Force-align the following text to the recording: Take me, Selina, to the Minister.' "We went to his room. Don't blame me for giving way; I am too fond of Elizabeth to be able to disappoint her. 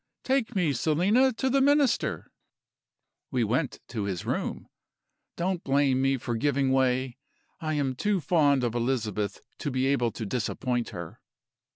Take 0.23 0.55
me, 0.55 0.73
Selina, 0.73 1.31
to 1.33 1.47
the 1.47 1.61
Minister.' 1.61 2.31
"We 3.29 3.43
went 3.43 3.81
to 3.89 4.05
his 4.05 4.25
room. 4.25 4.67
Don't 5.37 5.63
blame 5.63 6.01
me 6.01 6.17
for 6.17 6.33
giving 6.35 6.71
way; 6.71 7.19
I 7.59 7.75
am 7.75 7.93
too 7.93 8.19
fond 8.19 8.63
of 8.63 8.73
Elizabeth 8.73 9.41
to 9.59 9.69
be 9.69 9.85
able 9.85 10.09
to 10.13 10.25
disappoint 10.25 10.89
her. 10.89 11.21